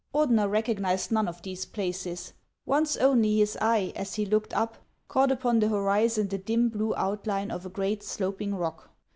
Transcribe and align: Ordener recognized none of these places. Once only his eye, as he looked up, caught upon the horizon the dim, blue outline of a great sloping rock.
Ordener 0.15 0.49
recognized 0.49 1.11
none 1.11 1.27
of 1.27 1.43
these 1.43 1.63
places. 1.63 2.33
Once 2.65 2.97
only 2.97 3.37
his 3.37 3.55
eye, 3.61 3.93
as 3.95 4.15
he 4.15 4.25
looked 4.25 4.51
up, 4.55 4.79
caught 5.07 5.31
upon 5.31 5.59
the 5.59 5.69
horizon 5.69 6.27
the 6.27 6.39
dim, 6.39 6.69
blue 6.69 6.95
outline 6.95 7.51
of 7.51 7.67
a 7.67 7.69
great 7.69 8.01
sloping 8.01 8.55
rock. 8.55 8.89